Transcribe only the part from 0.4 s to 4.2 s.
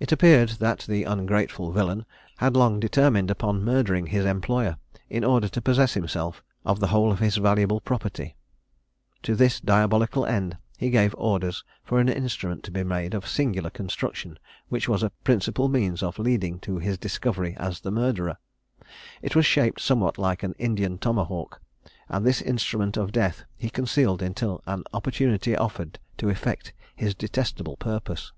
that the ungrateful villain had long determined upon murdering